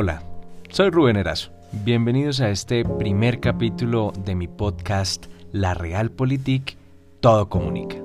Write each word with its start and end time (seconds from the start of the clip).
Hola, 0.00 0.22
soy 0.68 0.90
Rubén 0.90 1.16
Erazo. 1.16 1.50
Bienvenidos 1.84 2.40
a 2.40 2.50
este 2.50 2.84
primer 2.84 3.40
capítulo 3.40 4.12
de 4.24 4.36
mi 4.36 4.46
podcast 4.46 5.26
La 5.50 5.74
Realpolitik, 5.74 6.76
todo 7.18 7.48
comunica. 7.48 7.96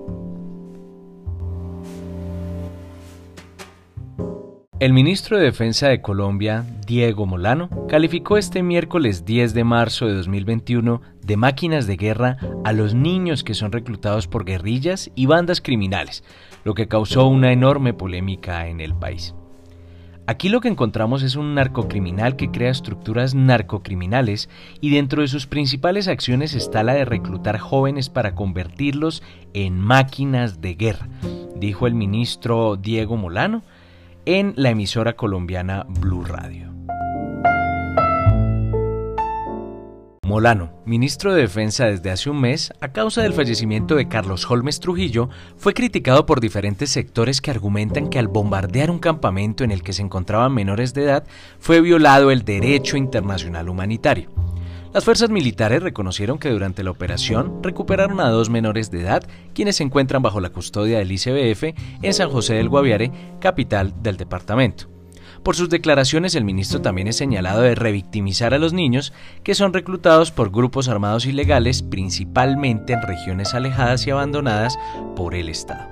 El 4.80 4.94
ministro 4.94 5.38
de 5.38 5.44
Defensa 5.44 5.88
de 5.90 6.02
Colombia, 6.02 6.66
Diego 6.88 7.28
Molano, 7.28 7.70
calificó 7.88 8.40
este 8.40 8.64
miércoles 8.64 9.24
10 9.24 9.54
de 9.54 9.64
marzo 9.64 10.08
de 10.08 10.16
2021 10.16 11.00
de 11.22 11.38
máquinas 11.38 11.86
de 11.86 11.96
guerra 11.96 12.38
a 12.64 12.74
los 12.74 12.96
niños 12.96 13.44
que 13.44 13.54
son 13.54 13.72
reclutados 13.72 14.28
por 14.28 14.46
guerrillas 14.46 15.12
y 15.14 15.28
bandas 15.28 15.62
criminales, 15.62 16.24
lo 16.64 16.74
que 16.74 16.88
causó 16.88 17.28
una 17.28 17.52
enorme 17.52 17.94
polémica 17.94 18.66
en 18.68 18.82
el 18.82 18.96
país. 18.96 19.36
Aquí 20.26 20.48
lo 20.48 20.62
que 20.62 20.70
encontramos 20.70 21.22
es 21.22 21.36
un 21.36 21.54
narcocriminal 21.54 22.38
que 22.38 22.50
crea 22.50 22.72
estructuras 22.72 23.36
narcocriminales 23.36 24.50
y 24.80 24.90
dentro 24.90 25.22
de 25.22 25.28
sus 25.28 25.48
principales 25.48 26.08
acciones 26.08 26.54
está 26.54 26.82
la 26.82 26.94
de 26.94 27.04
reclutar 27.04 27.58
jóvenes 27.58 28.10
para 28.10 28.34
convertirlos 28.34 29.22
en 29.54 29.80
máquinas 29.80 30.62
de 30.62 30.76
guerra, 30.76 31.10
dijo 31.58 31.88
el 31.88 31.94
ministro 31.94 32.78
Diego 32.78 33.18
Molano 33.18 33.64
en 34.26 34.54
la 34.56 34.70
emisora 34.70 35.14
colombiana 35.14 35.86
Blue 35.90 36.24
Radio. 36.24 36.73
Molano, 40.34 40.82
ministro 40.84 41.32
de 41.32 41.42
Defensa 41.42 41.86
desde 41.86 42.10
hace 42.10 42.28
un 42.28 42.42
mes, 42.42 42.74
a 42.82 42.92
causa 42.92 43.22
del 43.22 43.34
fallecimiento 43.34 43.94
de 43.94 44.08
Carlos 44.08 44.50
Holmes 44.50 44.80
Trujillo, 44.80 45.30
fue 45.58 45.76
criticado 45.76 46.26
por 46.26 46.42
diferentes 46.42 46.90
sectores 46.90 47.40
que 47.40 47.52
argumentan 47.52 48.10
que 48.10 48.18
al 48.18 48.30
bombardear 48.30 48.90
un 48.90 48.98
campamento 48.98 49.64
en 49.64 49.70
el 49.70 49.84
que 49.84 49.94
se 49.94 50.02
encontraban 50.02 50.52
menores 50.52 50.96
de 50.96 51.04
edad, 51.04 51.24
fue 51.60 51.82
violado 51.82 52.32
el 52.32 52.46
derecho 52.46 52.98
internacional 52.98 53.70
humanitario. 53.70 54.32
Las 54.92 55.06
fuerzas 55.06 55.30
militares 55.30 55.84
reconocieron 55.84 56.40
que 56.40 56.50
durante 56.50 56.84
la 56.84 56.90
operación 56.90 57.62
recuperaron 57.62 58.20
a 58.20 58.30
dos 58.30 58.50
menores 58.50 58.90
de 58.90 59.02
edad, 59.02 59.22
quienes 59.54 59.76
se 59.76 59.84
encuentran 59.84 60.24
bajo 60.24 60.40
la 60.40 60.50
custodia 60.50 60.98
del 60.98 61.12
ICBF 61.12 61.76
en 62.02 62.14
San 62.16 62.32
José 62.32 62.56
del 62.56 62.70
Guaviare, 62.70 63.12
capital 63.40 63.94
del 64.02 64.18
departamento. 64.18 64.93
Por 65.44 65.58
sus 65.58 65.70
declaraciones, 65.70 66.36
el 66.36 66.46
ministro 66.46 66.82
también 66.82 67.10
es 67.10 67.18
señalado 67.18 67.62
de 67.62 67.76
revictimizar 67.76 68.54
a 68.54 68.60
los 68.60 68.72
niños 68.72 69.12
que 69.44 69.56
son 69.56 69.74
reclutados 69.74 70.32
por 70.32 70.52
grupos 70.52 70.88
armados 70.88 71.26
ilegales, 71.26 71.84
principalmente 71.84 72.94
en 72.94 73.02
regiones 73.02 73.54
alejadas 73.54 74.08
y 74.08 74.12
abandonadas 74.12 74.80
por 75.18 75.36
el 75.36 75.50
Estado. 75.50 75.90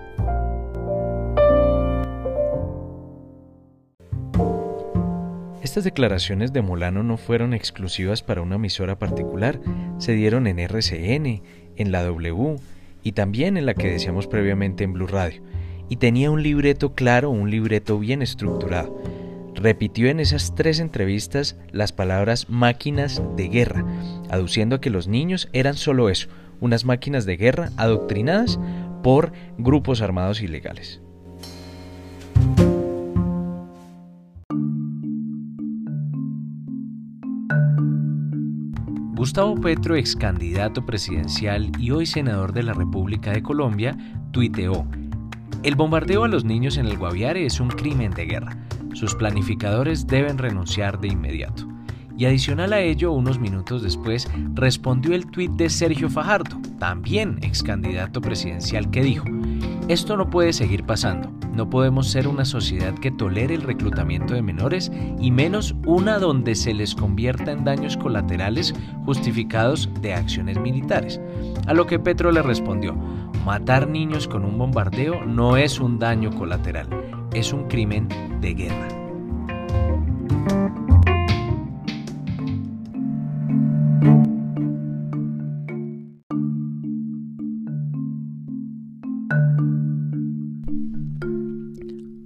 Estas 5.61 5.83
declaraciones 5.83 6.53
de 6.53 6.61
Molano 6.61 7.03
no 7.03 7.17
fueron 7.17 7.53
exclusivas 7.53 8.23
para 8.23 8.41
una 8.41 8.55
emisora 8.55 8.97
particular, 8.99 9.59
se 9.97 10.13
dieron 10.13 10.47
en 10.47 10.59
RCN, 10.59 11.43
en 11.75 11.91
la 11.91 12.03
W 12.03 12.55
y 13.03 13.11
también 13.11 13.57
en 13.57 13.65
la 13.65 13.73
que 13.73 13.91
decíamos 13.91 14.27
previamente 14.27 14.85
en 14.85 14.93
Blue 14.93 15.07
Radio. 15.07 15.41
Y 15.89 15.97
tenía 15.97 16.31
un 16.31 16.41
libreto 16.41 16.93
claro, 16.93 17.29
un 17.29 17.51
libreto 17.51 17.99
bien 17.99 18.21
estructurado. 18.21 18.97
Repitió 19.61 20.09
en 20.09 20.19
esas 20.19 20.55
tres 20.55 20.79
entrevistas 20.79 21.55
las 21.71 21.91
palabras 21.91 22.49
máquinas 22.49 23.21
de 23.37 23.47
guerra, 23.47 23.85
aduciendo 24.31 24.81
que 24.81 24.89
los 24.89 25.07
niños 25.07 25.49
eran 25.53 25.75
solo 25.75 26.09
eso, 26.09 26.29
unas 26.61 26.83
máquinas 26.83 27.27
de 27.27 27.37
guerra 27.37 27.69
adoctrinadas 27.77 28.59
por 29.03 29.31
grupos 29.59 30.01
armados 30.01 30.41
ilegales. 30.41 30.99
Gustavo 39.13 39.61
Petro, 39.61 39.95
ex 39.95 40.15
candidato 40.15 40.83
presidencial 40.87 41.71
y 41.77 41.91
hoy 41.91 42.07
senador 42.07 42.51
de 42.51 42.63
la 42.63 42.73
República 42.73 43.29
de 43.31 43.43
Colombia, 43.43 43.95
tuiteó, 44.31 44.87
El 45.61 45.75
bombardeo 45.75 46.23
a 46.23 46.27
los 46.27 46.45
niños 46.45 46.77
en 46.77 46.87
el 46.87 46.97
Guaviare 46.97 47.45
es 47.45 47.59
un 47.59 47.69
crimen 47.69 48.09
de 48.15 48.25
guerra. 48.25 48.60
Sus 48.93 49.15
planificadores 49.15 50.07
deben 50.07 50.37
renunciar 50.37 50.99
de 50.99 51.09
inmediato. 51.09 51.67
Y 52.17 52.25
adicional 52.25 52.73
a 52.73 52.81
ello, 52.81 53.11
unos 53.13 53.39
minutos 53.39 53.81
después, 53.81 54.29
respondió 54.53 55.15
el 55.15 55.25
tuit 55.25 55.51
de 55.53 55.69
Sergio 55.69 56.09
Fajardo, 56.09 56.57
también 56.77 57.39
ex 57.41 57.63
candidato 57.63 58.21
presidencial, 58.21 58.91
que 58.91 59.01
dijo, 59.01 59.25
Esto 59.87 60.15
no 60.17 60.29
puede 60.29 60.53
seguir 60.53 60.83
pasando. 60.83 61.31
No 61.55 61.69
podemos 61.69 62.07
ser 62.07 62.27
una 62.27 62.45
sociedad 62.45 62.93
que 62.93 63.11
tolere 63.11 63.55
el 63.55 63.63
reclutamiento 63.63 64.33
de 64.33 64.41
menores 64.41 64.91
y 65.19 65.31
menos 65.31 65.75
una 65.85 66.17
donde 66.17 66.55
se 66.55 66.73
les 66.73 66.95
convierta 66.95 67.51
en 67.51 67.65
daños 67.65 67.97
colaterales 67.97 68.73
justificados 69.05 69.89
de 70.01 70.13
acciones 70.13 70.59
militares. 70.59 71.19
A 71.67 71.73
lo 71.73 71.87
que 71.87 71.99
Petro 71.99 72.31
le 72.31 72.41
respondió, 72.41 72.95
matar 73.45 73.87
niños 73.87 74.27
con 74.27 74.45
un 74.45 74.57
bombardeo 74.57 75.25
no 75.25 75.57
es 75.57 75.79
un 75.79 75.99
daño 75.99 76.29
colateral, 76.31 76.87
es 77.33 77.53
un 77.53 77.67
crimen 77.67 78.07
de 78.41 78.53
guerra. 78.53 78.87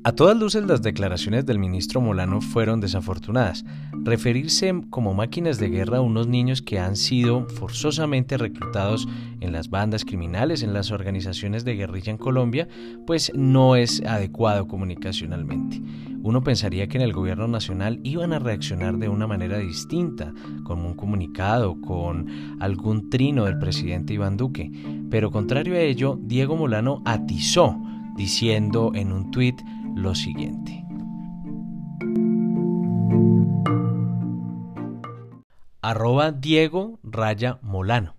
A 0.03 0.11
todas 0.11 0.37
luces 0.37 0.63
las 0.65 0.83
declaraciones 0.83 1.47
del 1.47 1.57
ministro 1.57 1.99
Molano 1.99 2.39
fueron 2.39 2.79
desafortunadas. 2.79 3.65
Referirse 4.05 4.71
como 4.91 5.15
máquinas 5.15 5.57
de 5.57 5.67
guerra 5.67 5.97
a 5.97 6.01
unos 6.01 6.27
niños 6.27 6.61
que 6.61 6.77
han 6.77 6.95
sido 6.95 7.47
forzosamente 7.49 8.37
reclutados 8.37 9.07
en 9.39 9.51
las 9.51 9.71
bandas 9.71 10.05
criminales, 10.05 10.61
en 10.61 10.73
las 10.73 10.91
organizaciones 10.91 11.65
de 11.65 11.73
guerrilla 11.73 12.11
en 12.11 12.19
Colombia, 12.19 12.67
pues 13.07 13.31
no 13.33 13.75
es 13.75 14.03
adecuado 14.05 14.67
comunicacionalmente. 14.67 15.81
Uno 16.21 16.43
pensaría 16.43 16.87
que 16.87 16.97
en 16.97 17.03
el 17.03 17.13
gobierno 17.13 17.47
nacional 17.47 17.99
iban 18.03 18.31
a 18.31 18.37
reaccionar 18.37 18.97
de 18.99 19.09
una 19.09 19.25
manera 19.25 19.57
distinta, 19.57 20.31
con 20.63 20.85
un 20.85 20.93
comunicado, 20.93 21.81
con 21.81 22.27
algún 22.59 23.09
trino 23.09 23.45
del 23.45 23.57
presidente 23.57 24.13
Iván 24.13 24.37
Duque, 24.37 24.71
pero 25.09 25.31
contrario 25.31 25.73
a 25.73 25.79
ello, 25.79 26.19
Diego 26.21 26.55
Molano 26.55 27.01
atizó 27.05 27.75
diciendo 28.15 28.91
en 28.93 29.11
un 29.11 29.31
tuit 29.31 29.59
lo 29.95 30.13
siguiente. 30.13 30.85
Arroba 35.87 36.31
Diego 36.31 36.97
Raya 37.03 37.59
Molano. 37.61 38.15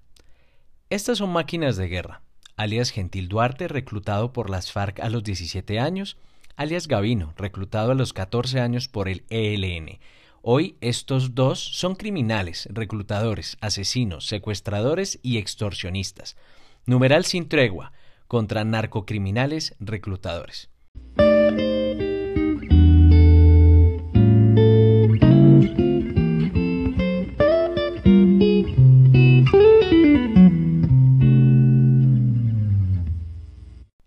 Estas 0.89 1.19
son 1.19 1.31
máquinas 1.31 1.77
de 1.77 1.89
guerra. 1.89 2.23
Alias 2.57 2.91
Gentil 2.91 3.27
Duarte, 3.27 3.67
reclutado 3.67 4.33
por 4.33 4.51
las 4.51 4.71
FARC 4.71 5.01
a 5.01 5.09
los 5.11 5.25
17 5.25 5.81
años. 5.81 6.17
Alias 6.55 6.87
Gavino, 6.87 7.35
reclutado 7.37 7.91
a 7.91 7.97
los 7.97 8.13
14 8.13 8.61
años 8.61 8.87
por 8.87 9.09
el 9.09 9.25
ELN. 9.31 9.99
Hoy 10.43 10.77
estos 10.81 11.35
dos 11.35 11.59
son 11.59 11.97
criminales, 11.97 12.69
reclutadores, 12.71 13.59
asesinos, 13.61 14.29
secuestradores 14.29 15.19
y 15.25 15.39
extorsionistas. 15.39 16.37
Numeral 16.85 17.25
sin 17.25 17.49
tregua 17.49 17.91
contra 18.29 18.63
narcocriminales 18.63 19.75
reclutadores. 19.81 20.71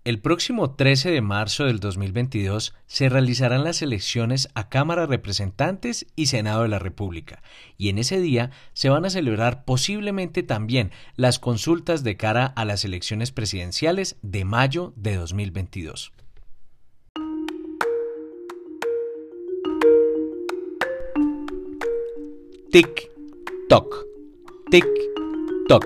El 0.10 0.18
próximo 0.18 0.72
13 0.72 1.12
de 1.12 1.22
marzo 1.22 1.66
del 1.66 1.80
2022 1.80 2.74
se 2.88 3.10
realizarán 3.10 3.64
las 3.64 3.84
elecciones 3.84 4.50
a 4.56 4.68
Cámara 4.68 5.02
de 5.02 5.08
Representantes 5.10 6.08
y 6.16 6.26
Senado 6.26 6.64
de 6.64 6.68
la 6.68 6.80
República, 6.80 7.44
y 7.78 7.90
en 7.90 8.00
ese 8.00 8.20
día 8.20 8.50
se 8.74 8.90
van 8.90 9.06
a 9.06 9.12
celebrar 9.12 9.66
posiblemente 9.66 10.42
también 10.42 10.90
las 11.16 11.38
consultas 11.38 12.04
de 12.04 12.18
cara 12.18 12.48
a 12.48 12.66
las 12.66 12.86
elecciones 12.86 13.32
presidenciales 13.32 14.16
de 14.24 14.46
mayo 14.46 14.94
de 14.96 15.16
2022. 15.16 16.12
Tic, 22.72 23.12
toc, 23.70 24.08
tic, 24.72 24.88
toc. 25.68 25.86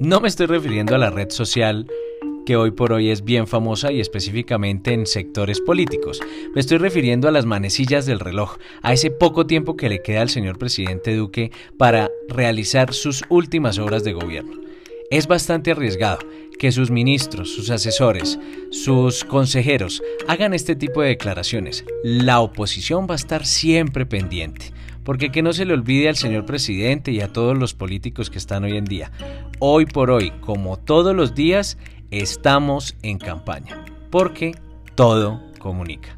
No 0.00 0.18
me 0.18 0.26
estoy 0.26 0.46
refiriendo 0.46 0.96
a 0.96 0.98
la 0.98 1.10
red 1.10 1.30
social 1.30 1.86
que 2.44 2.56
hoy 2.56 2.70
por 2.70 2.92
hoy 2.92 3.10
es 3.10 3.24
bien 3.24 3.46
famosa 3.46 3.92
y 3.92 4.00
específicamente 4.00 4.92
en 4.92 5.06
sectores 5.06 5.60
políticos. 5.60 6.20
Me 6.54 6.60
estoy 6.60 6.78
refiriendo 6.78 7.28
a 7.28 7.32
las 7.32 7.46
manecillas 7.46 8.06
del 8.06 8.20
reloj, 8.20 8.56
a 8.82 8.92
ese 8.92 9.10
poco 9.10 9.46
tiempo 9.46 9.76
que 9.76 9.88
le 9.88 10.02
queda 10.02 10.22
al 10.22 10.30
señor 10.30 10.58
presidente 10.58 11.14
Duque 11.14 11.50
para 11.78 12.10
realizar 12.28 12.92
sus 12.92 13.22
últimas 13.28 13.78
obras 13.78 14.04
de 14.04 14.12
gobierno. 14.12 14.60
Es 15.10 15.26
bastante 15.26 15.70
arriesgado 15.70 16.18
que 16.58 16.72
sus 16.72 16.90
ministros, 16.90 17.54
sus 17.54 17.70
asesores, 17.70 18.38
sus 18.70 19.24
consejeros 19.24 20.02
hagan 20.28 20.54
este 20.54 20.76
tipo 20.76 21.02
de 21.02 21.08
declaraciones. 21.08 21.84
La 22.02 22.40
oposición 22.40 23.06
va 23.08 23.14
a 23.14 23.16
estar 23.16 23.44
siempre 23.44 24.06
pendiente. 24.06 24.72
Porque 25.04 25.30
que 25.30 25.42
no 25.42 25.52
se 25.52 25.66
le 25.66 25.74
olvide 25.74 26.08
al 26.08 26.16
señor 26.16 26.46
presidente 26.46 27.12
y 27.12 27.20
a 27.20 27.30
todos 27.30 27.58
los 27.58 27.74
políticos 27.74 28.30
que 28.30 28.38
están 28.38 28.64
hoy 28.64 28.78
en 28.78 28.86
día. 28.86 29.12
Hoy 29.58 29.84
por 29.84 30.10
hoy, 30.10 30.32
como 30.40 30.78
todos 30.78 31.14
los 31.14 31.34
días, 31.34 31.76
estamos 32.10 32.96
en 33.02 33.18
campaña. 33.18 33.84
Porque 34.10 34.52
todo 34.94 35.40
comunica. 35.58 36.16